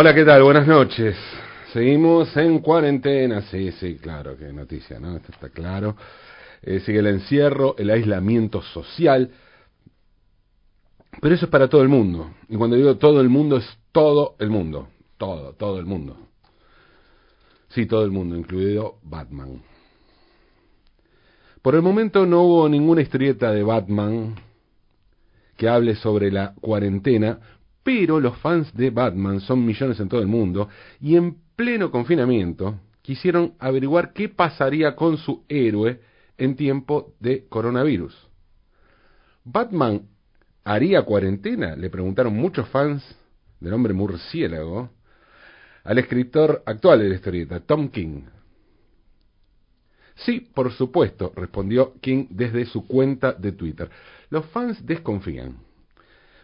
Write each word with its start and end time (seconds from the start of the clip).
Hola, 0.00 0.14
¿qué 0.14 0.24
tal? 0.24 0.44
Buenas 0.44 0.68
noches. 0.68 1.16
Seguimos 1.72 2.36
en 2.36 2.60
cuarentena. 2.60 3.42
Sí, 3.42 3.72
sí, 3.72 3.96
claro, 3.96 4.36
qué 4.36 4.52
noticia, 4.52 5.00
¿no? 5.00 5.16
Esto 5.16 5.32
está 5.32 5.48
claro. 5.48 5.96
Eh, 6.62 6.78
sigue 6.78 7.00
el 7.00 7.08
encierro, 7.08 7.74
el 7.76 7.90
aislamiento 7.90 8.62
social. 8.62 9.28
Pero 11.20 11.34
eso 11.34 11.46
es 11.46 11.50
para 11.50 11.66
todo 11.66 11.82
el 11.82 11.88
mundo. 11.88 12.30
Y 12.48 12.54
cuando 12.54 12.76
digo 12.76 12.96
todo 12.96 13.20
el 13.20 13.28
mundo, 13.28 13.56
es 13.56 13.66
todo 13.90 14.36
el 14.38 14.50
mundo. 14.50 14.86
Todo, 15.16 15.54
todo 15.54 15.80
el 15.80 15.84
mundo. 15.84 16.16
Sí, 17.70 17.86
todo 17.86 18.04
el 18.04 18.12
mundo, 18.12 18.36
incluido 18.36 19.00
Batman. 19.02 19.60
Por 21.60 21.74
el 21.74 21.82
momento 21.82 22.24
no 22.24 22.42
hubo 22.42 22.68
ninguna 22.68 23.02
historieta 23.02 23.50
de 23.50 23.64
Batman 23.64 24.36
que 25.56 25.68
hable 25.68 25.96
sobre 25.96 26.30
la 26.30 26.54
cuarentena, 26.60 27.40
pero 27.88 28.20
los 28.20 28.36
fans 28.40 28.70
de 28.76 28.90
Batman 28.90 29.40
son 29.40 29.64
millones 29.64 29.98
en 29.98 30.10
todo 30.10 30.20
el 30.20 30.26
mundo 30.26 30.68
y 31.00 31.16
en 31.16 31.38
pleno 31.56 31.90
confinamiento 31.90 32.78
quisieron 33.00 33.54
averiguar 33.58 34.12
qué 34.12 34.28
pasaría 34.28 34.94
con 34.94 35.16
su 35.16 35.46
héroe 35.48 35.98
en 36.36 36.54
tiempo 36.54 37.14
de 37.18 37.48
coronavirus. 37.48 38.14
¿Batman 39.42 40.02
haría 40.64 41.00
cuarentena? 41.00 41.76
Le 41.76 41.88
preguntaron 41.88 42.36
muchos 42.36 42.68
fans 42.68 43.02
del 43.58 43.72
hombre 43.72 43.94
murciélago 43.94 44.90
al 45.82 45.96
escritor 45.96 46.62
actual 46.66 46.98
de 46.98 47.08
la 47.08 47.14
historieta, 47.14 47.60
Tom 47.60 47.88
King. 47.88 48.24
Sí, 50.14 50.40
por 50.40 50.72
supuesto, 50.72 51.32
respondió 51.34 51.94
King 52.02 52.26
desde 52.28 52.66
su 52.66 52.86
cuenta 52.86 53.32
de 53.32 53.52
Twitter. 53.52 53.88
Los 54.28 54.44
fans 54.48 54.84
desconfían, 54.84 55.67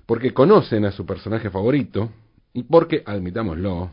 porque 0.07 0.33
conocen 0.33 0.85
a 0.85 0.93
su 0.93 1.07
personaje 1.07 1.51
favorito 1.51 2.11
y 2.53 2.65
porque, 2.65 3.03
admitámoslo, 3.05 3.93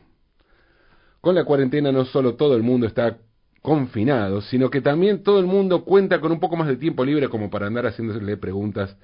con 1.21 1.35
la 1.35 1.45
cuarentena 1.45 1.91
no 1.91 2.05
solo 2.05 2.35
todo 2.35 2.55
el 2.55 2.63
mundo 2.63 2.87
está 2.87 3.17
confinado, 3.61 4.41
sino 4.41 4.69
que 4.69 4.81
también 4.81 5.23
todo 5.23 5.39
el 5.39 5.45
mundo 5.45 5.85
cuenta 5.85 6.19
con 6.19 6.31
un 6.31 6.39
poco 6.39 6.55
más 6.55 6.67
de 6.67 6.77
tiempo 6.77 7.05
libre 7.05 7.29
como 7.29 7.49
para 7.49 7.67
andar 7.67 7.85
haciéndole 7.85 8.37
preguntas 8.37 8.97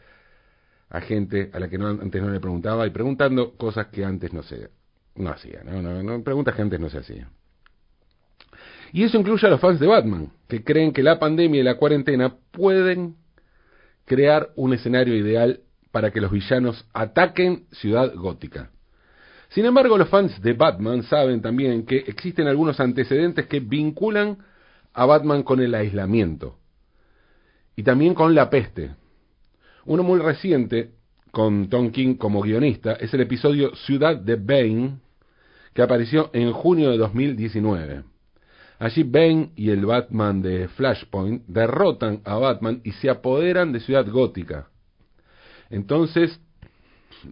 a 0.89 1.01
gente 1.01 1.51
a 1.53 1.59
la 1.59 1.69
que 1.69 1.77
no, 1.77 1.87
antes 1.87 2.21
no 2.21 2.29
le 2.29 2.39
preguntaba 2.39 2.87
y 2.87 2.89
preguntando 2.89 3.55
cosas 3.55 3.87
que 3.87 4.03
antes 4.03 4.33
no 4.33 4.41
se 4.43 4.69
no 5.15 5.31
hacía, 5.31 5.63
¿no? 5.63 5.81
No, 5.81 6.23
preguntas 6.23 6.55
que 6.55 6.61
antes 6.61 6.79
no 6.79 6.89
se 6.89 6.99
hacía. 6.99 7.29
Y 8.93 9.03
eso 9.03 9.17
incluye 9.17 9.45
a 9.45 9.49
los 9.49 9.59
fans 9.59 9.79
de 9.79 9.87
Batman, 9.87 10.31
que 10.47 10.63
creen 10.63 10.93
que 10.93 11.03
la 11.03 11.19
pandemia 11.19 11.59
y 11.59 11.63
la 11.63 11.75
cuarentena 11.75 12.35
pueden 12.51 13.15
crear 14.05 14.51
un 14.55 14.73
escenario 14.73 15.15
ideal 15.15 15.61
para 15.91 16.11
que 16.11 16.21
los 16.21 16.31
villanos 16.31 16.85
ataquen 16.93 17.65
Ciudad 17.71 18.13
Gótica. 18.15 18.71
Sin 19.49 19.65
embargo, 19.65 19.97
los 19.97 20.09
fans 20.09 20.41
de 20.41 20.53
Batman 20.53 21.03
saben 21.03 21.41
también 21.41 21.85
que 21.85 21.97
existen 21.97 22.47
algunos 22.47 22.79
antecedentes 22.79 23.47
que 23.47 23.59
vinculan 23.59 24.37
a 24.93 25.05
Batman 25.05 25.43
con 25.43 25.61
el 25.61 25.73
aislamiento 25.73 26.57
y 27.75 27.83
también 27.83 28.13
con 28.13 28.35
la 28.35 28.49
peste. 28.49 28.91
Uno 29.85 30.03
muy 30.03 30.19
reciente, 30.19 30.91
con 31.31 31.69
Tom 31.69 31.91
King 31.91 32.15
como 32.15 32.41
guionista, 32.41 32.93
es 32.93 33.13
el 33.13 33.21
episodio 33.21 33.73
Ciudad 33.75 34.17
de 34.17 34.35
Bane, 34.35 34.97
que 35.73 35.81
apareció 35.81 36.29
en 36.33 36.51
junio 36.51 36.89
de 36.89 36.97
2019. 36.97 38.03
Allí 38.79 39.03
Bane 39.03 39.51
y 39.55 39.69
el 39.69 39.85
Batman 39.85 40.41
de 40.41 40.67
Flashpoint 40.69 41.43
derrotan 41.47 42.21
a 42.25 42.35
Batman 42.35 42.81
y 42.83 42.91
se 42.93 43.09
apoderan 43.09 43.71
de 43.71 43.79
Ciudad 43.79 44.07
Gótica. 44.07 44.69
Entonces, 45.69 46.39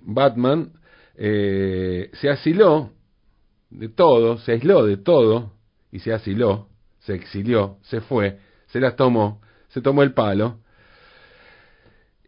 Batman 0.03 0.73
eh, 1.15 2.09
se 2.13 2.29
asiló 2.29 2.91
de 3.69 3.89
todo, 3.89 4.37
se 4.39 4.53
aisló 4.53 4.85
de 4.85 4.97
todo, 4.97 5.53
y 5.91 5.99
se 5.99 6.13
asiló, 6.13 6.67
se 6.99 7.13
exilió, 7.13 7.77
se 7.83 8.01
fue, 8.01 8.39
se 8.67 8.79
las 8.79 8.95
tomó, 8.95 9.41
se 9.69 9.81
tomó 9.81 10.03
el 10.03 10.13
palo, 10.13 10.59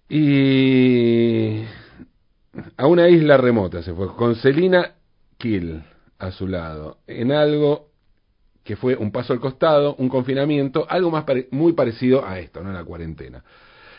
y 0.09 1.63
a 2.77 2.87
una 2.87 3.09
isla 3.09 3.37
remota 3.37 3.83
se 3.83 3.93
fue, 3.93 4.07
con 4.15 4.35
Selina 4.35 4.95
Kill 5.37 5.83
a 6.19 6.31
su 6.31 6.47
lado, 6.47 6.99
en 7.07 7.31
algo 7.31 7.87
que 8.63 8.75
fue 8.75 8.95
un 8.95 9.11
paso 9.11 9.33
al 9.33 9.39
costado, 9.39 9.95
un 9.95 10.09
confinamiento, 10.09 10.85
algo 10.89 11.09
más 11.11 11.25
muy 11.51 11.73
parecido 11.73 12.25
a 12.25 12.39
esto, 12.39 12.61
¿no? 12.61 12.73
La 12.73 12.83
cuarentena. 12.83 13.43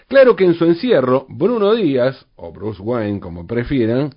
Claro 0.08 0.34
que 0.34 0.44
en 0.44 0.54
su 0.54 0.64
encierro, 0.64 1.26
Bruno 1.28 1.74
Díaz, 1.74 2.26
o 2.36 2.50
Bruce 2.50 2.80
Wayne, 2.80 3.20
como 3.20 3.46
prefieran, 3.46 4.14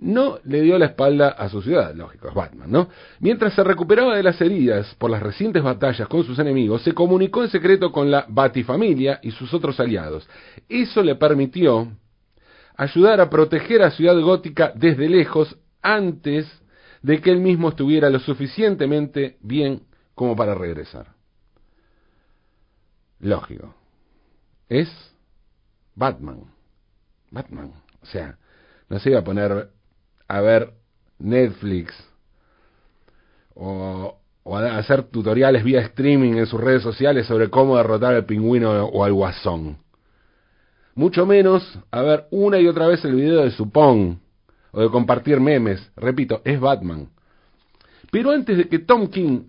no 0.00 0.38
le 0.44 0.60
dio 0.60 0.78
la 0.78 0.86
espalda 0.86 1.28
a 1.28 1.48
su 1.48 1.62
ciudad, 1.62 1.94
lógico, 1.94 2.28
es 2.28 2.34
Batman, 2.34 2.70
¿no? 2.70 2.88
Mientras 3.20 3.54
se 3.54 3.64
recuperaba 3.64 4.16
de 4.16 4.22
las 4.22 4.40
heridas 4.40 4.94
por 4.96 5.10
las 5.10 5.22
recientes 5.22 5.62
batallas 5.62 6.08
con 6.08 6.24
sus 6.24 6.38
enemigos, 6.38 6.82
se 6.82 6.92
comunicó 6.92 7.42
en 7.42 7.48
secreto 7.48 7.90
con 7.90 8.10
la 8.10 8.26
Batifamilia 8.28 9.20
y 9.22 9.30
sus 9.30 9.54
otros 9.54 9.80
aliados. 9.80 10.28
Eso 10.68 11.02
le 11.02 11.14
permitió 11.14 11.88
ayudar 12.76 13.20
a 13.20 13.30
proteger 13.30 13.82
a 13.82 13.92
Ciudad 13.92 14.20
Gótica 14.20 14.72
desde 14.74 15.08
lejos 15.08 15.56
antes 15.80 16.46
de 17.02 17.20
que 17.20 17.30
él 17.30 17.38
mismo 17.38 17.68
estuviera 17.70 18.10
lo 18.10 18.18
suficientemente 18.18 19.38
bien 19.40 19.82
como 20.14 20.34
para 20.34 20.54
regresar. 20.54 21.14
Lógico. 23.20 23.74
Es 24.68 25.13
Batman. 25.94 26.44
Batman. 27.30 27.72
O 28.02 28.06
sea, 28.06 28.38
no 28.88 28.98
se 28.98 29.10
iba 29.10 29.20
a 29.20 29.24
poner 29.24 29.70
a 30.28 30.40
ver 30.40 30.72
Netflix 31.18 31.94
o, 33.54 34.18
a 34.44 34.78
hacer 34.78 35.04
tutoriales 35.04 35.64
vía 35.64 35.80
streaming 35.80 36.34
en 36.34 36.46
sus 36.46 36.60
redes 36.60 36.82
sociales 36.82 37.26
sobre 37.26 37.48
cómo 37.48 37.76
derrotar 37.76 38.14
al 38.14 38.26
pingüino 38.26 38.84
o 38.84 39.04
al 39.04 39.12
guasón. 39.12 39.78
Mucho 40.94 41.26
menos 41.26 41.78
a 41.90 42.02
ver 42.02 42.26
una 42.30 42.60
y 42.60 42.68
otra 42.68 42.86
vez 42.86 43.04
el 43.04 43.14
video 43.14 43.42
de 43.42 43.50
Supón 43.50 44.20
o 44.70 44.80
de 44.80 44.90
compartir 44.90 45.40
memes. 45.40 45.90
Repito, 45.96 46.40
es 46.44 46.60
Batman. 46.60 47.08
Pero 48.10 48.30
antes 48.30 48.56
de 48.56 48.68
que 48.68 48.78
Tom 48.78 49.08
King 49.08 49.44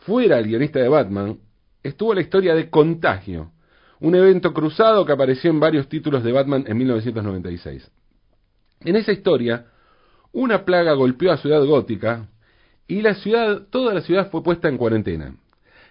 fuera 0.00 0.38
el 0.38 0.46
guionista 0.46 0.78
de 0.78 0.88
Batman, 0.88 1.38
estuvo 1.82 2.12
la 2.12 2.20
historia 2.20 2.54
de 2.54 2.68
Contagio, 2.68 3.52
un 4.00 4.14
evento 4.14 4.52
cruzado 4.52 5.04
que 5.04 5.12
apareció 5.12 5.50
en 5.50 5.60
varios 5.60 5.88
títulos 5.88 6.22
de 6.22 6.32
Batman 6.32 6.64
en 6.66 6.76
1996. 6.76 7.90
En 8.84 8.96
esa 8.96 9.12
historia, 9.12 9.66
una 10.32 10.64
plaga 10.64 10.92
golpeó 10.92 11.32
a 11.32 11.38
Ciudad 11.38 11.64
Gótica 11.64 12.28
y 12.86 13.02
la 13.02 13.14
ciudad, 13.14 13.66
toda 13.70 13.92
la 13.94 14.00
ciudad 14.02 14.30
fue 14.30 14.42
puesta 14.42 14.68
en 14.68 14.78
cuarentena. 14.78 15.34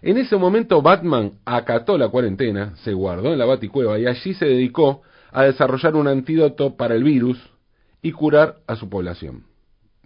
En 0.02 0.18
ese 0.18 0.38
momento 0.38 0.82
Batman 0.82 1.34
acató 1.44 1.98
la 1.98 2.10
cuarentena, 2.10 2.76
se 2.78 2.94
guardó 2.94 3.34
en 3.34 3.40
la 3.40 3.46
baticueva 3.46 4.00
y 4.00 4.06
allí 4.06 4.34
se 4.36 4.46
dedicó 4.46 5.02
a 5.32 5.44
desarrollar 5.44 5.96
un 5.96 6.08
antídoto 6.08 6.76
para 6.76 6.96
el 6.96 7.04
virus 7.04 7.38
y 8.02 8.12
curar 8.12 8.58
a 8.68 8.76
su 8.76 8.90
población. 8.90 9.44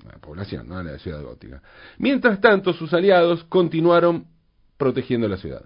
La 0.06 0.18
población, 0.18 0.68
no 0.68 0.82
la 0.82 0.98
ciudad 0.98 1.22
gótica. 1.22 1.62
Mientras 1.98 2.42
tanto, 2.42 2.74
sus 2.74 2.94
aliados 2.94 3.44
continuaron 3.44 4.26
protegiendo 4.78 5.28
la 5.28 5.38
ciudad. 5.38 5.66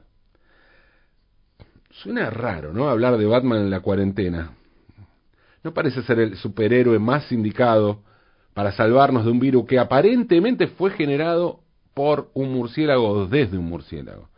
Suena 2.02 2.30
raro, 2.30 2.74
¿no? 2.74 2.90
Hablar 2.90 3.18
de 3.18 3.26
Batman 3.26 3.62
en 3.62 3.70
la 3.70 3.80
cuarentena. 3.80 4.52
No 5.64 5.74
parece 5.74 6.04
ser 6.04 6.20
el 6.20 6.36
superhéroe 6.38 7.00
más 7.00 7.32
indicado 7.32 8.02
para 8.54 8.72
salvarnos 8.74 9.26
de 9.26 9.32
un 9.32 9.40
virus 9.40 9.66
que 9.66 9.80
aparentemente 9.80 10.68
fue 10.68 10.92
generado 10.92 11.62
por 11.94 12.30
un 12.34 12.54
murciélago 12.54 13.28
desde 13.28 13.58
un 13.58 13.66
murciélago. 13.66 14.30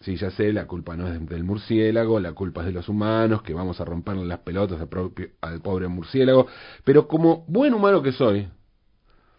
Sí, 0.00 0.16
ya 0.16 0.30
sé, 0.30 0.52
la 0.52 0.66
culpa 0.66 0.96
no 0.96 1.08
es 1.08 1.28
del 1.28 1.42
murciélago, 1.42 2.20
la 2.20 2.32
culpa 2.32 2.60
es 2.60 2.66
de 2.66 2.72
los 2.72 2.88
humanos, 2.88 3.42
que 3.42 3.52
vamos 3.54 3.80
a 3.80 3.84
romperle 3.84 4.24
las 4.24 4.38
pelotas 4.38 4.80
al 5.40 5.60
pobre 5.60 5.88
murciélago, 5.88 6.46
pero 6.84 7.08
como 7.08 7.44
buen 7.48 7.74
humano 7.74 8.02
que 8.02 8.12
soy, 8.12 8.48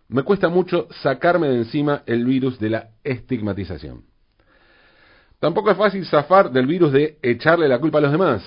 me 0.09 0.23
cuesta 0.23 0.49
mucho 0.49 0.87
sacarme 1.01 1.47
de 1.47 1.59
encima 1.59 2.03
el 2.05 2.25
virus 2.25 2.59
de 2.59 2.69
la 2.69 2.89
estigmatización. 3.03 4.06
Tampoco 5.39 5.71
es 5.71 5.77
fácil 5.77 6.05
zafar 6.05 6.51
del 6.51 6.65
virus 6.65 6.91
de 6.91 7.19
echarle 7.21 7.67
la 7.67 7.79
culpa 7.79 7.99
a 7.99 8.01
los 8.01 8.11
demás. 8.11 8.43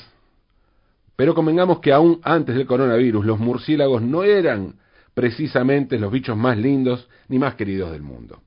Pero 1.17 1.35
convengamos 1.35 1.81
que 1.81 1.93
aún 1.93 2.21
antes 2.25 2.57
del 2.57 2.67
coronavirus, 2.67 3.25
los 3.25 3.39
murciélagos 3.39 4.03
no 4.03 4.23
eran 4.23 4.75
precisamente 5.15 5.99
los 5.99 6.11
bichos 6.11 6.37
más 6.37 6.57
lindos 6.57 7.09
ni 7.29 7.39
más 7.39 7.55
queridos 7.55 7.93
del 7.93 8.03
mundo. 8.03 8.41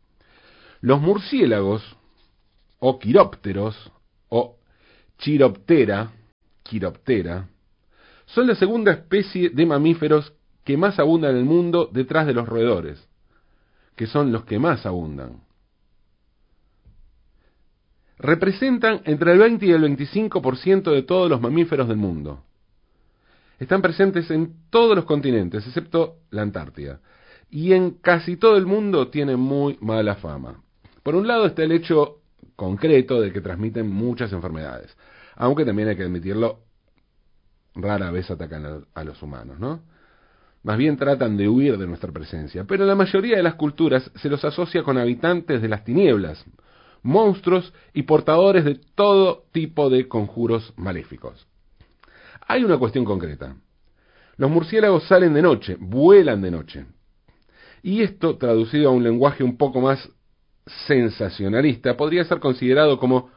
Los 0.82 1.00
murciélagos 1.00 1.96
o 2.80 3.00
quirópteros 3.00 3.92
o 4.30 4.58
chiroptera, 5.20 6.12
quiroptera, 6.64 7.48
son 8.26 8.48
la 8.48 8.56
segunda 8.56 8.92
especie 8.92 9.50
de 9.52 9.66
mamíferos 9.66 10.34
que 10.66 10.76
más 10.76 11.00
abundan 11.00 11.32
en 11.32 11.38
el 11.38 11.46
mundo 11.46 11.90
detrás 11.92 12.26
de 12.26 12.34
los 12.34 12.48
roedores, 12.48 13.08
que 13.96 14.08
son 14.08 14.32
los 14.32 14.44
que 14.46 14.60
más 14.60 14.86
abundan. 14.86 15.42
Representan 18.18 19.02
entre 19.06 19.34
el 19.34 19.40
20 19.40 19.66
y 19.66 19.72
el 19.72 19.84
25% 19.84 20.92
de 20.92 21.04
todos 21.04 21.30
los 21.30 21.42
mamíferos 21.42 21.88
del 21.88 21.98
mundo. 21.98 22.44
Están 23.60 23.82
presentes 23.82 24.30
en 24.32 24.54
todos 24.70 24.96
los 24.96 25.06
continentes, 25.06 25.66
excepto 25.66 26.18
la 26.32 26.42
Antártida. 26.42 27.00
y 27.50 27.74
en 27.74 27.92
casi 27.92 28.36
todo 28.36 28.58
el 28.58 28.66
mundo 28.66 29.10
tienen 29.10 29.40
muy 29.40 29.78
mala 29.80 30.16
fama. 30.16 30.64
Por 31.04 31.14
un 31.14 31.28
lado 31.28 31.46
está 31.46 31.62
el 31.62 31.72
hecho 31.72 32.22
concreto 32.56 33.22
de 33.22 33.32
que 33.32 33.42
transmiten 33.42 33.88
muchas 33.88 34.34
enfermedades, 34.34 34.98
aunque 35.36 35.64
también 35.64 35.90
hay 35.90 35.96
que 35.96 36.04
admitirlo, 36.04 36.62
rara 37.76 38.10
vez 38.10 38.32
atacan 38.32 38.86
a 38.92 39.04
los 39.04 39.22
humanos, 39.22 39.60
¿no? 39.60 39.82
Más 40.64 40.78
bien 40.78 40.98
tratan 40.98 41.38
de 41.38 41.48
huir 41.48 41.78
de 41.78 41.86
nuestra 41.86 42.12
presencia, 42.12 42.64
pero 42.64 42.86
la 42.86 42.96
mayoría 42.96 43.38
de 43.38 43.44
las 43.44 43.56
culturas 43.56 44.10
se 44.16 44.30
los 44.30 44.44
asocia 44.46 44.82
con 44.82 44.98
habitantes 44.98 45.62
de 45.62 45.68
las 45.68 45.84
tinieblas, 45.84 46.44
monstruos 47.04 47.74
y 47.94 48.04
portadores 48.04 48.66
de 48.66 48.80
todo 48.96 49.44
tipo 49.52 49.90
de 49.90 50.08
conjuros 50.08 50.74
maléficos. 50.78 51.46
Hay 52.48 52.64
una 52.64 52.78
cuestión 52.78 53.06
concreta. 53.06 53.56
Los 54.38 54.50
murciélagos 54.50 55.04
salen 55.04 55.34
de 55.34 55.42
noche, 55.42 55.78
vuelan 55.80 56.42
de 56.42 56.52
noche. 56.52 56.86
Y 57.84 58.02
esto, 58.02 58.38
traducido 58.38 58.90
a 58.90 58.94
un 58.94 59.04
lenguaje 59.04 59.44
un 59.44 59.58
poco 59.58 59.82
más 59.82 60.10
sensacionalista, 60.88 61.96
podría 61.96 62.24
ser 62.24 62.40
considerado 62.40 62.98
como 62.98 63.30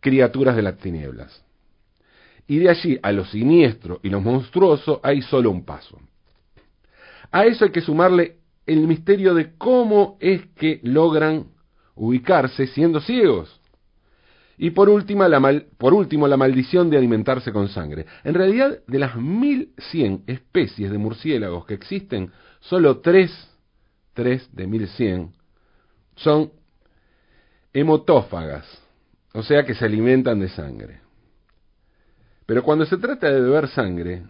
criaturas 0.00 0.56
de 0.56 0.62
las 0.62 0.78
tinieblas. 0.78 1.44
Y 2.46 2.58
de 2.58 2.70
allí 2.70 2.98
a 3.02 3.12
lo 3.12 3.24
siniestro 3.24 4.00
y 4.02 4.08
lo 4.08 4.20
monstruoso 4.20 5.00
hay 5.02 5.22
solo 5.22 5.50
un 5.50 5.64
paso. 5.64 6.00
A 7.30 7.46
eso 7.46 7.64
hay 7.64 7.72
que 7.72 7.80
sumarle 7.80 8.36
el 8.66 8.86
misterio 8.86 9.34
de 9.34 9.56
cómo 9.56 10.16
es 10.20 10.46
que 10.56 10.80
logran 10.82 11.51
ubicarse 11.94 12.66
siendo 12.68 13.00
ciegos. 13.00 13.60
Y 14.58 14.70
por, 14.70 14.88
última, 14.88 15.28
la 15.28 15.40
mal, 15.40 15.66
por 15.78 15.94
último, 15.94 16.28
la 16.28 16.36
maldición 16.36 16.90
de 16.90 16.98
alimentarse 16.98 17.52
con 17.52 17.68
sangre. 17.68 18.06
En 18.22 18.34
realidad, 18.34 18.78
de 18.86 18.98
las 18.98 19.16
1100 19.16 20.24
especies 20.26 20.90
de 20.90 20.98
murciélagos 20.98 21.66
que 21.66 21.74
existen, 21.74 22.30
solo 22.60 23.00
3, 23.00 23.30
3 24.14 24.54
de 24.54 24.66
1100, 24.66 25.32
son 26.16 26.52
hemotófagas, 27.72 28.66
o 29.32 29.42
sea 29.42 29.64
que 29.64 29.74
se 29.74 29.84
alimentan 29.84 30.38
de 30.38 30.48
sangre. 30.50 31.00
Pero 32.46 32.62
cuando 32.62 32.84
se 32.84 32.98
trata 32.98 33.30
de 33.30 33.40
beber 33.40 33.68
sangre, 33.68 34.22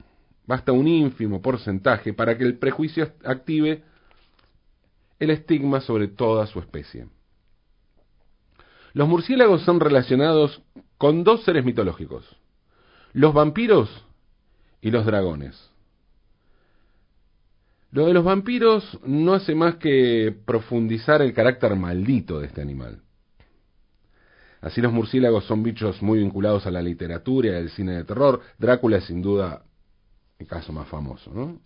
basta 0.46 0.72
un 0.72 0.86
ínfimo 0.86 1.42
porcentaje 1.42 2.12
para 2.12 2.38
que 2.38 2.44
el 2.44 2.58
prejuicio 2.58 3.12
active 3.24 3.82
el 5.18 5.30
estigma 5.30 5.80
sobre 5.80 6.08
toda 6.08 6.46
su 6.46 6.58
especie. 6.58 7.06
Los 8.92 9.08
murciélagos 9.08 9.62
son 9.62 9.80
relacionados 9.80 10.62
con 10.98 11.24
dos 11.24 11.44
seres 11.44 11.64
mitológicos, 11.64 12.24
los 13.12 13.32
vampiros 13.32 13.88
y 14.80 14.90
los 14.90 15.06
dragones. 15.06 15.70
Lo 17.90 18.06
de 18.06 18.14
los 18.14 18.24
vampiros 18.24 18.98
no 19.04 19.34
hace 19.34 19.54
más 19.54 19.76
que 19.76 20.34
profundizar 20.46 21.20
el 21.20 21.34
carácter 21.34 21.76
maldito 21.76 22.40
de 22.40 22.46
este 22.46 22.62
animal. 22.62 23.02
Así 24.62 24.80
los 24.80 24.92
murciélagos 24.92 25.44
son 25.44 25.62
bichos 25.62 26.00
muy 26.00 26.20
vinculados 26.20 26.66
a 26.66 26.70
la 26.70 26.80
literatura 26.80 27.50
y 27.50 27.54
al 27.54 27.70
cine 27.70 27.96
de 27.96 28.04
terror. 28.04 28.40
Drácula 28.58 28.98
es 28.98 29.04
sin 29.04 29.20
duda 29.20 29.64
el 30.38 30.46
caso 30.46 30.72
más 30.72 30.88
famoso, 30.88 31.32
¿no? 31.34 31.60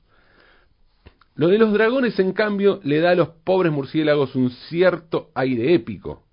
Lo 1.34 1.48
de 1.48 1.58
los 1.58 1.72
dragones, 1.72 2.18
en 2.18 2.32
cambio, 2.32 2.80
le 2.82 3.00
da 3.00 3.10
a 3.10 3.14
los 3.14 3.28
pobres 3.28 3.70
murciélagos 3.70 4.34
un 4.34 4.50
cierto 4.50 5.30
aire 5.34 5.74
épico. 5.74 6.25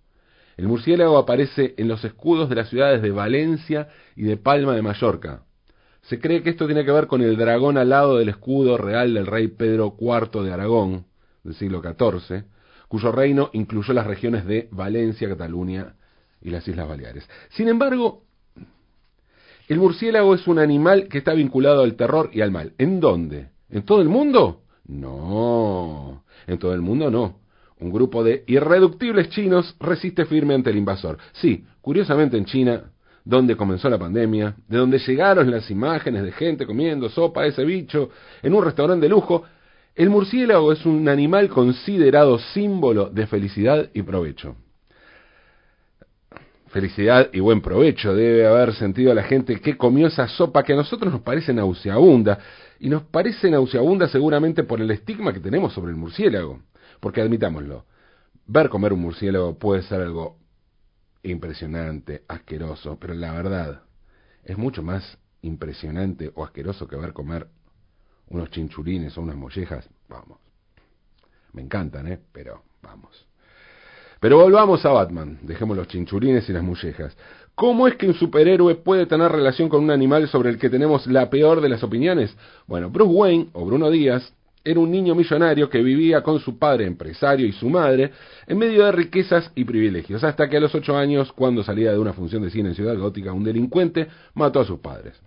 El 0.57 0.67
murciélago 0.67 1.17
aparece 1.17 1.73
en 1.77 1.87
los 1.87 2.03
escudos 2.03 2.49
de 2.49 2.55
las 2.55 2.69
ciudades 2.69 3.01
de 3.01 3.11
Valencia 3.11 3.89
y 4.15 4.23
de 4.23 4.37
Palma 4.37 4.75
de 4.75 4.81
Mallorca. 4.81 5.43
Se 6.03 6.19
cree 6.19 6.43
que 6.43 6.51
esto 6.51 6.65
tiene 6.65 6.85
que 6.85 6.91
ver 6.91 7.07
con 7.07 7.21
el 7.21 7.37
dragón 7.37 7.77
al 7.77 7.89
lado 7.89 8.17
del 8.17 8.29
escudo 8.29 8.77
real 8.77 9.13
del 9.13 9.25
rey 9.25 9.47
Pedro 9.47 9.95
IV 9.99 10.43
de 10.43 10.51
Aragón, 10.51 11.05
del 11.43 11.55
siglo 11.55 11.81
XIV, 11.81 12.43
cuyo 12.87 13.11
reino 13.11 13.49
incluyó 13.53 13.93
las 13.93 14.05
regiones 14.05 14.45
de 14.45 14.67
Valencia, 14.71 15.29
Cataluña 15.29 15.95
y 16.41 16.49
las 16.49 16.67
Islas 16.67 16.87
Baleares. 16.87 17.27
Sin 17.49 17.69
embargo, 17.69 18.23
el 19.67 19.79
murciélago 19.79 20.35
es 20.35 20.45
un 20.47 20.59
animal 20.59 21.07
que 21.07 21.19
está 21.19 21.33
vinculado 21.33 21.83
al 21.83 21.95
terror 21.95 22.29
y 22.33 22.41
al 22.41 22.51
mal. 22.51 22.73
¿En 22.77 22.99
dónde? 22.99 23.49
¿En 23.69 23.83
todo 23.83 24.01
el 24.01 24.09
mundo? 24.09 24.63
No, 24.85 26.25
en 26.45 26.59
todo 26.59 26.73
el 26.73 26.81
mundo 26.81 27.09
no. 27.09 27.42
Un 27.83 27.91
grupo 27.91 28.23
de 28.23 28.45
irreductibles 28.47 29.27
chinos 29.27 29.75
resiste 29.77 30.23
firme 30.23 30.53
ante 30.53 30.69
el 30.69 30.77
invasor. 30.77 31.17
Sí, 31.33 31.65
curiosamente 31.81 32.37
en 32.37 32.45
China, 32.45 32.83
donde 33.25 33.57
comenzó 33.57 33.89
la 33.89 33.97
pandemia, 33.99 34.55
de 34.69 34.77
donde 34.77 34.99
llegaron 34.99 35.51
las 35.51 35.69
imágenes 35.69 36.23
de 36.23 36.31
gente 36.31 36.65
comiendo 36.65 37.09
sopa 37.09 37.45
ese 37.45 37.65
bicho 37.65 38.09
en 38.41 38.53
un 38.53 38.63
restaurante 38.63 39.03
de 39.03 39.09
lujo, 39.09 39.43
el 39.95 40.09
murciélago 40.09 40.71
es 40.71 40.85
un 40.85 41.09
animal 41.09 41.49
considerado 41.49 42.39
símbolo 42.39 43.09
de 43.09 43.27
felicidad 43.27 43.89
y 43.93 44.01
provecho. 44.01 44.55
Felicidad 46.67 47.31
y 47.33 47.41
buen 47.41 47.59
provecho 47.59 48.15
debe 48.15 48.47
haber 48.47 48.73
sentido 48.75 49.13
la 49.13 49.23
gente 49.23 49.59
que 49.59 49.75
comió 49.75 50.07
esa 50.07 50.29
sopa 50.29 50.63
que 50.63 50.71
a 50.71 50.77
nosotros 50.77 51.11
nos 51.11 51.21
parece 51.21 51.53
nauseabunda, 51.53 52.39
y 52.79 52.87
nos 52.87 53.03
parece 53.03 53.51
nauseabunda 53.51 54.07
seguramente 54.07 54.63
por 54.63 54.79
el 54.79 54.89
estigma 54.89 55.33
que 55.33 55.41
tenemos 55.41 55.73
sobre 55.73 55.91
el 55.91 55.97
murciélago. 55.97 56.61
Porque 56.99 57.21
admitámoslo, 57.21 57.85
ver 58.47 58.69
comer 58.69 58.93
un 58.93 59.01
murciélago 59.01 59.57
puede 59.57 59.83
ser 59.83 60.01
algo 60.01 60.37
impresionante, 61.23 62.23
asqueroso, 62.27 62.97
pero 62.99 63.13
la 63.13 63.31
verdad 63.33 63.83
es 64.43 64.57
mucho 64.57 64.83
más 64.83 65.17
impresionante 65.41 66.31
o 66.35 66.43
asqueroso 66.43 66.87
que 66.87 66.95
ver 66.95 67.13
comer 67.13 67.47
unos 68.29 68.49
chinchulines 68.51 69.17
o 69.17 69.21
unas 69.21 69.35
mollejas. 69.35 69.87
Vamos. 70.09 70.39
Me 71.53 71.61
encantan, 71.61 72.07
¿eh? 72.07 72.19
Pero 72.31 72.63
vamos. 72.81 73.27
Pero 74.19 74.37
volvamos 74.37 74.85
a 74.85 74.91
Batman. 74.91 75.39
Dejemos 75.41 75.75
los 75.75 75.87
chinchulines 75.87 76.47
y 76.49 76.53
las 76.53 76.63
mollejas. 76.63 77.15
¿Cómo 77.55 77.87
es 77.87 77.95
que 77.95 78.07
un 78.07 78.13
superhéroe 78.13 78.75
puede 78.75 79.05
tener 79.05 79.31
relación 79.31 79.69
con 79.69 79.83
un 79.83 79.91
animal 79.91 80.27
sobre 80.27 80.49
el 80.49 80.57
que 80.57 80.69
tenemos 80.69 81.05
la 81.07 81.29
peor 81.29 81.61
de 81.61 81.69
las 81.69 81.83
opiniones? 81.83 82.35
Bueno, 82.65 82.89
Bruce 82.89 83.11
Wayne 83.11 83.49
o 83.53 83.65
Bruno 83.65 83.91
Díaz 83.91 84.33
era 84.65 84.79
un 84.79 84.91
niño 84.91 85.13
millonario 85.13 85.69
que 85.69 85.81
vivía 85.83 86.23
con 86.23 86.39
su 86.39 86.57
padre 86.57 86.85
empresario 86.85 87.45
y 87.45 87.51
su 87.51 87.69
madre 87.69 88.11
en 88.47 88.57
medio 88.57 88.85
de 88.85 88.93
riquezas 88.93 89.51
y 89.55 89.65
privilegios, 89.65 90.23
hasta 90.23 90.47
que 90.47 90.57
a 90.57 90.59
los 90.61 90.73
ocho 90.73 90.95
años, 90.95 91.33
cuando 91.33 91.63
salía 91.63 91.91
de 91.91 91.99
una 91.99 92.13
función 92.13 92.43
de 92.43 92.49
cine 92.49 92.69
en 92.69 92.75
Ciudad 92.75 92.97
Gótica, 92.97 93.33
un 93.33 93.43
delincuente 93.43 94.07
mató 94.33 94.61
a 94.61 94.65
sus 94.65 94.79
padres. 94.79 95.19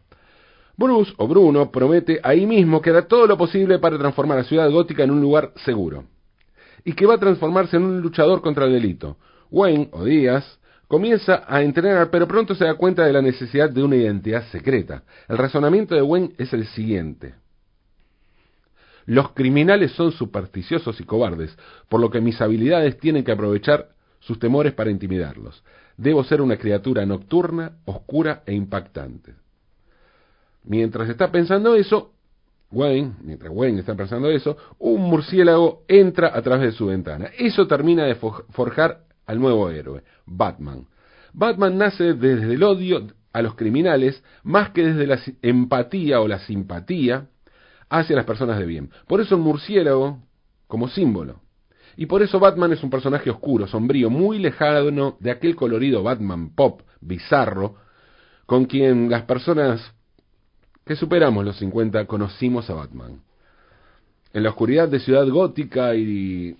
Bruce, 0.78 1.12
o 1.18 1.28
Bruno, 1.28 1.70
promete 1.70 2.20
ahí 2.22 2.46
mismo 2.46 2.80
que 2.80 2.90
hará 2.90 3.06
todo 3.06 3.26
lo 3.26 3.36
posible 3.36 3.78
para 3.78 3.98
transformar 3.98 4.38
a 4.38 4.44
Ciudad 4.44 4.70
Gótica 4.70 5.04
en 5.04 5.10
un 5.10 5.20
lugar 5.20 5.52
seguro, 5.64 6.04
y 6.84 6.94
que 6.94 7.06
va 7.06 7.14
a 7.14 7.20
transformarse 7.20 7.76
en 7.76 7.84
un 7.84 8.00
luchador 8.00 8.40
contra 8.40 8.64
el 8.64 8.72
delito. 8.72 9.18
Wayne, 9.50 9.88
o 9.92 10.04
Díaz, 10.04 10.58
comienza 10.88 11.44
a 11.46 11.62
entrenar, 11.62 12.10
pero 12.10 12.26
pronto 12.26 12.54
se 12.54 12.64
da 12.64 12.74
cuenta 12.74 13.04
de 13.04 13.12
la 13.12 13.22
necesidad 13.22 13.68
de 13.68 13.82
una 13.82 13.96
identidad 13.96 14.44
secreta. 14.50 15.02
El 15.28 15.36
razonamiento 15.36 15.94
de 15.94 16.02
Wayne 16.02 16.32
es 16.38 16.52
el 16.52 16.66
siguiente. 16.68 17.34
Los 19.06 19.30
criminales 19.32 19.92
son 19.92 20.12
supersticiosos 20.12 21.00
y 21.00 21.04
cobardes, 21.04 21.56
por 21.88 22.00
lo 22.00 22.10
que 22.10 22.20
mis 22.20 22.40
habilidades 22.40 22.98
tienen 22.98 23.24
que 23.24 23.32
aprovechar 23.32 23.90
sus 24.18 24.38
temores 24.38 24.74
para 24.74 24.90
intimidarlos. 24.90 25.62
Debo 25.96 26.24
ser 26.24 26.42
una 26.42 26.56
criatura 26.56 27.06
nocturna, 27.06 27.78
oscura 27.84 28.42
e 28.44 28.52
impactante. 28.52 29.34
Mientras 30.64 31.08
está 31.08 31.30
pensando 31.30 31.76
eso, 31.76 32.12
Wayne, 32.72 33.12
mientras 33.22 33.52
Wayne 33.54 33.78
está 33.78 33.94
pensando 33.94 34.28
eso, 34.28 34.56
un 34.80 35.02
murciélago 35.02 35.84
entra 35.86 36.36
a 36.36 36.42
través 36.42 36.72
de 36.72 36.76
su 36.76 36.86
ventana. 36.86 37.30
Eso 37.38 37.68
termina 37.68 38.04
de 38.04 38.16
forjar 38.16 39.04
al 39.24 39.38
nuevo 39.38 39.70
héroe, 39.70 40.02
Batman. 40.26 40.86
Batman 41.32 41.78
nace 41.78 42.14
desde 42.14 42.54
el 42.54 42.62
odio 42.64 43.06
a 43.32 43.42
los 43.42 43.54
criminales 43.54 44.22
más 44.42 44.70
que 44.70 44.84
desde 44.84 45.06
la 45.06 45.20
empatía 45.42 46.20
o 46.20 46.26
la 46.26 46.40
simpatía 46.40 47.28
hacia 47.88 48.16
las 48.16 48.24
personas 48.24 48.58
de 48.58 48.66
bien. 48.66 48.90
Por 49.06 49.20
eso 49.20 49.36
el 49.36 49.40
murciélago 49.40 50.20
como 50.66 50.88
símbolo. 50.88 51.40
Y 51.96 52.06
por 52.06 52.22
eso 52.22 52.38
Batman 52.38 52.72
es 52.72 52.82
un 52.82 52.90
personaje 52.90 53.30
oscuro, 53.30 53.66
sombrío, 53.66 54.10
muy 54.10 54.38
lejano 54.38 55.16
de 55.18 55.30
aquel 55.30 55.56
colorido 55.56 56.02
Batman 56.02 56.50
pop, 56.54 56.82
bizarro, 57.00 57.76
con 58.44 58.66
quien 58.66 59.10
las 59.10 59.22
personas 59.22 59.80
que 60.84 60.94
superamos 60.94 61.44
los 61.44 61.56
50 61.56 62.06
conocimos 62.06 62.68
a 62.68 62.74
Batman. 62.74 63.22
En 64.32 64.42
la 64.42 64.50
oscuridad 64.50 64.88
de 64.88 65.00
Ciudad 65.00 65.26
Gótica 65.28 65.94
y 65.94 66.56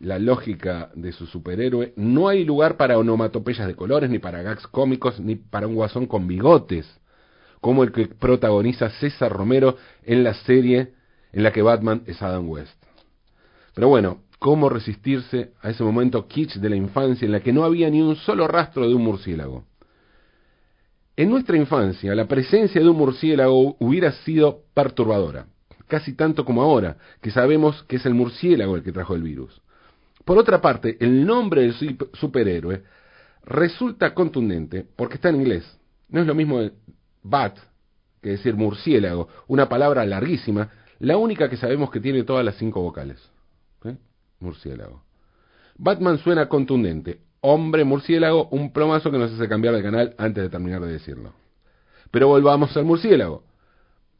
la 0.00 0.18
lógica 0.18 0.90
de 0.94 1.12
su 1.12 1.26
superhéroe, 1.26 1.92
no 1.96 2.28
hay 2.28 2.44
lugar 2.44 2.76
para 2.76 2.98
onomatopeyas 2.98 3.66
de 3.66 3.74
colores, 3.74 4.08
ni 4.08 4.18
para 4.18 4.42
gags 4.42 4.66
cómicos, 4.68 5.18
ni 5.18 5.34
para 5.34 5.66
un 5.66 5.74
guasón 5.74 6.06
con 6.06 6.28
bigotes 6.28 6.86
como 7.60 7.82
el 7.82 7.92
que 7.92 8.06
protagoniza 8.06 8.90
César 8.90 9.32
Romero 9.32 9.76
en 10.04 10.24
la 10.24 10.34
serie 10.34 10.92
en 11.32 11.42
la 11.42 11.52
que 11.52 11.62
Batman 11.62 12.02
es 12.06 12.22
Adam 12.22 12.48
West. 12.48 12.82
Pero 13.74 13.88
bueno, 13.88 14.22
¿cómo 14.38 14.68
resistirse 14.68 15.52
a 15.60 15.70
ese 15.70 15.82
momento 15.82 16.26
kitsch 16.26 16.56
de 16.56 16.70
la 16.70 16.76
infancia 16.76 17.26
en 17.26 17.32
la 17.32 17.40
que 17.40 17.52
no 17.52 17.64
había 17.64 17.90
ni 17.90 18.00
un 18.00 18.16
solo 18.16 18.48
rastro 18.48 18.88
de 18.88 18.94
un 18.94 19.02
murciélago? 19.02 19.64
En 21.16 21.30
nuestra 21.30 21.56
infancia, 21.56 22.14
la 22.14 22.26
presencia 22.26 22.80
de 22.80 22.88
un 22.88 22.96
murciélago 22.96 23.76
hubiera 23.80 24.12
sido 24.12 24.62
perturbadora. 24.74 25.46
casi 25.88 26.14
tanto 26.14 26.44
como 26.44 26.62
ahora, 26.62 26.96
que 27.22 27.30
sabemos 27.30 27.84
que 27.84 27.96
es 27.96 28.06
el 28.06 28.14
murciélago 28.14 28.74
el 28.74 28.82
que 28.82 28.90
trajo 28.90 29.14
el 29.14 29.22
virus. 29.22 29.62
Por 30.24 30.38
otra 30.38 30.60
parte, 30.60 30.96
el 30.98 31.24
nombre 31.24 31.62
del 31.62 31.96
superhéroe 32.14 32.82
resulta 33.44 34.12
contundente 34.12 34.84
porque 34.96 35.14
está 35.14 35.28
en 35.28 35.36
inglés. 35.36 35.78
No 36.08 36.20
es 36.20 36.26
lo 36.26 36.34
mismo 36.34 36.60
bat 37.28 37.58
que 38.22 38.30
decir 38.30 38.54
murciélago, 38.54 39.28
una 39.46 39.68
palabra 39.68 40.04
larguísima, 40.04 40.70
la 40.98 41.16
única 41.16 41.48
que 41.48 41.56
sabemos 41.56 41.90
que 41.90 42.00
tiene 42.00 42.24
todas 42.24 42.44
las 42.44 42.56
cinco 42.56 42.82
vocales. 42.82 43.18
¿Eh? 43.84 43.96
Murciélago. 44.40 45.02
Batman 45.76 46.18
suena 46.18 46.48
contundente. 46.48 47.20
Hombre 47.40 47.84
murciélago, 47.84 48.48
un 48.48 48.72
plomazo 48.72 49.10
que 49.10 49.18
nos 49.18 49.32
hace 49.32 49.48
cambiar 49.48 49.74
de 49.74 49.82
canal 49.82 50.14
antes 50.18 50.42
de 50.42 50.48
terminar 50.48 50.80
de 50.80 50.92
decirlo. 50.92 51.34
Pero 52.10 52.28
volvamos 52.28 52.76
al 52.76 52.84
murciélago, 52.84 53.44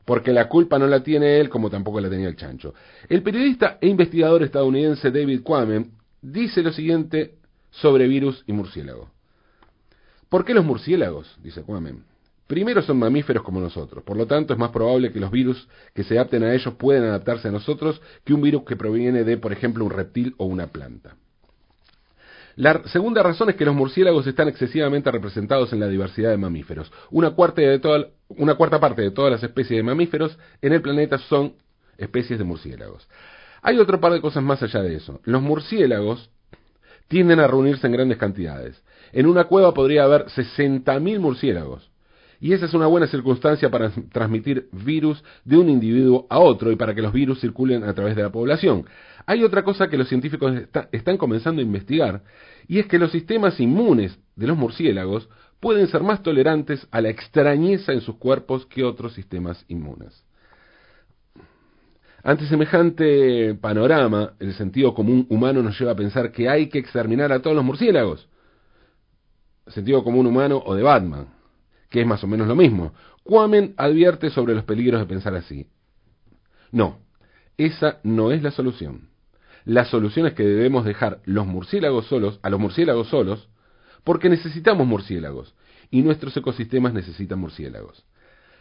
porque 0.05 0.33
la 0.33 0.49
culpa 0.49 0.79
no 0.79 0.87
la 0.87 1.03
tiene 1.03 1.41
él 1.41 1.49
como 1.49 1.71
tampoco 1.71 2.01
la 2.01 2.11
tenía 2.11 2.29
el 2.29 2.37
chancho. 2.37 2.75
El 3.09 3.23
periodista 3.23 3.79
e 3.81 3.89
investigador 3.89 4.43
estadounidense 4.43 5.11
David 5.11 5.43
Quammen 5.43 5.93
dice 6.21 6.63
lo 6.63 6.73
siguiente 6.73 7.37
sobre 7.71 8.07
virus 8.07 8.45
y 8.47 8.53
murciélago. 8.53 9.11
¿Por 10.29 10.45
qué 10.45 10.55
los 10.55 10.65
murciélagos? 10.65 11.37
dice 11.43 11.63
Quammen. 11.63 12.05
Primero 12.47 12.81
son 12.83 12.99
mamíferos 12.99 13.43
como 13.43 13.61
nosotros, 13.61 14.05
por 14.05 14.17
lo 14.17 14.27
tanto 14.27 14.53
es 14.53 14.59
más 14.59 14.71
probable 14.71 15.13
que 15.13 15.19
los 15.19 15.33
virus 15.33 15.69
que 15.95 16.05
se 16.05 16.15
adapten 16.15 16.45
a 16.45 16.55
ellos 16.55 16.75
puedan 16.75 17.05
adaptarse 17.05 17.49
a 17.49 17.51
nosotros 17.51 18.01
que 18.25 18.35
un 18.35 18.41
virus 18.41 18.63
que 18.65 18.77
proviene 18.77 19.25
de, 19.25 19.37
por 19.37 19.53
ejemplo, 19.53 19.85
un 19.85 19.91
reptil 19.91 20.35
o 20.39 20.45
una 20.45 20.69
planta. 20.69 21.17
La 22.55 22.85
segunda 22.87 23.23
razón 23.23 23.51
es 23.51 23.57
que 23.57 23.67
los 23.67 23.75
murciélagos 23.75 24.27
están 24.27 24.49
excesivamente 24.49 25.11
representados 25.11 25.73
en 25.73 25.81
la 25.81 25.89
diversidad 25.89 26.31
de 26.31 26.39
mamíferos. 26.39 26.91
Una 27.11 27.33
cuarta, 27.33 27.61
una 28.29 28.55
cuarta 28.55 28.81
parte 28.81 29.03
de 29.03 29.11
todas 29.11 29.31
las 29.31 29.43
especies 29.43 29.79
de 29.79 29.83
mamíferos 29.83 30.39
en 30.63 30.73
el 30.73 30.81
planeta 30.81 31.19
son 31.19 31.55
especies 31.99 32.39
de 32.39 32.45
murciélagos. 32.45 33.09
Hay 33.61 33.79
otro 33.79 34.01
par 34.01 34.13
de 34.13 34.21
cosas 34.21 34.43
más 34.43 34.63
allá 34.63 34.83
de 34.83 34.95
eso. 34.95 35.21
Los 35.25 35.43
murciélagos 35.43 36.31
tienden 37.09 37.41
a 37.41 37.47
reunirse 37.47 37.87
en 37.87 37.93
grandes 37.93 38.19
cantidades. 38.19 38.83
En 39.13 39.27
una 39.27 39.45
cueva 39.45 39.75
podría 39.75 40.05
haber 40.05 40.27
60.000 40.27 41.19
murciélagos. 41.19 41.91
Y 42.41 42.53
esa 42.53 42.67
es 42.67 42.75
una 42.75 42.87
buena 42.87 43.07
circunstancia 43.07 43.71
para 43.71 43.91
transmitir 44.13 44.69
virus 44.73 45.23
de 45.45 45.57
un 45.57 45.69
individuo 45.71 46.27
a 46.29 46.39
otro 46.39 46.71
y 46.71 46.77
para 46.77 46.95
que 46.95 47.03
los 47.03 47.13
virus 47.13 47.41
circulen 47.41 47.85
a 47.85 47.95
través 47.95 48.15
de 48.17 48.23
la 48.23 48.31
población. 48.31 48.85
Hay 49.27 49.43
otra 49.43 49.65
cosa 49.65 49.89
que 49.89 49.97
los 49.97 50.09
científicos 50.09 50.53
están 50.93 51.17
comenzando 51.17 51.61
a 51.61 51.65
investigar, 51.65 52.23
y 52.69 52.79
es 52.79 52.87
que 52.87 52.99
los 52.99 53.11
sistemas 53.11 53.59
inmunes 53.59 54.19
de 54.37 54.47
los 54.47 54.57
murciélagos 54.57 55.29
pueden 55.61 55.87
ser 55.89 56.03
más 56.03 56.23
tolerantes 56.23 56.87
a 56.91 57.01
la 57.01 57.09
extrañeza 57.09 57.93
en 57.93 58.03
sus 58.03 58.17
cuerpos 58.17 58.67
que 58.67 58.85
otros 58.85 59.15
sistemas 59.15 59.65
inmunes. 59.69 60.25
Ante 62.23 62.47
semejante 62.47 63.55
panorama, 63.55 64.35
el 64.41 64.53
sentido 64.55 64.95
común 64.95 65.27
humano 65.31 65.63
nos 65.63 65.79
lleva 65.79 65.93
a 65.93 65.97
pensar 65.97 66.33
que 66.33 66.49
hay 66.49 66.69
que 66.69 66.79
exterminar 66.79 67.33
a 67.33 67.41
todos 67.41 67.55
los 67.55 67.65
murciélagos. 67.65 68.29
Sentido 69.69 70.03
común 70.03 70.27
humano 70.27 70.63
o 70.65 70.75
de 70.75 70.83
Batman, 70.83 71.29
que 71.91 72.01
es 72.01 72.07
más 72.07 72.23
o 72.25 72.27
menos 72.27 72.49
lo 72.49 72.57
mismo. 72.57 72.93
Quamen 73.23 73.75
advierte 73.77 74.31
sobre 74.31 74.55
los 74.55 74.65
peligros 74.65 75.01
de 75.01 75.07
pensar 75.07 75.35
así. 75.35 75.67
No, 76.73 76.99
esa 77.57 78.01
no 78.03 78.33
es 78.33 78.43
la 78.43 78.51
solución. 78.51 79.09
La 79.65 79.85
solución 79.85 80.27
es 80.27 80.35
que 80.35 80.45
debemos 80.45 80.85
dejar 80.85 81.21
los 81.25 81.47
murciélagos 81.47 82.07
solos, 82.07 82.39
a 82.43 82.51
los 82.51 82.61
murciélagos 82.61 83.09
solos, 83.09 83.49
porque 84.05 84.29
necesitamos 84.29 84.87
murciélagos 84.87 85.55
y 85.91 86.03
nuestros 86.03 86.37
ecosistemas 86.37 86.93
necesitan 86.93 87.39
murciélagos. 87.39 88.05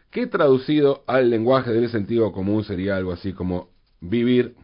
Que 0.10 0.28
traducido 0.28 1.04
al 1.08 1.30
lenguaje 1.30 1.72
del 1.72 1.90
sentido 1.90 2.32
común 2.32 2.64
sería 2.64 2.96
algo 2.96 3.12
así 3.12 3.34
como 3.34 3.70
vivir 4.00 4.56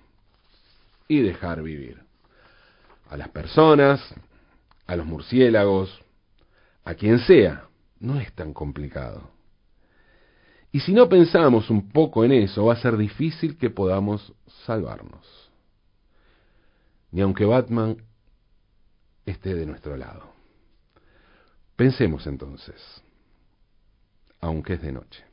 y 1.07 1.19
dejar 1.19 1.61
vivir. 1.61 1.99
A 3.09 3.17
las 3.17 3.29
personas, 3.29 4.01
a 4.87 4.95
los 4.95 5.05
murciélagos, 5.05 6.01
a 6.85 6.93
quien 6.93 7.19
sea, 7.19 7.65
no 8.01 8.19
es 8.19 8.33
tan 8.33 8.53
complicado. 8.53 9.31
Y 10.73 10.81
si 10.81 10.93
no 10.93 11.07
pensamos 11.07 11.69
un 11.69 11.89
poco 11.89 12.25
en 12.25 12.33
eso, 12.33 12.65
va 12.65 12.73
a 12.73 12.81
ser 12.81 12.97
difícil 12.97 13.57
que 13.57 13.69
podamos 13.69 14.33
salvarnos 14.65 15.41
ni 17.11 17.21
aunque 17.21 17.45
Batman 17.45 17.97
esté 19.25 19.53
de 19.53 19.65
nuestro 19.65 19.97
lado. 19.97 20.31
Pensemos 21.75 22.25
entonces, 22.25 23.03
aunque 24.39 24.73
es 24.73 24.81
de 24.81 24.91
noche. 24.91 25.30